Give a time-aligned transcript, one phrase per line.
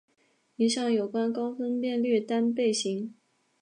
[0.55, 3.13] 一项有关高分辨率单倍型。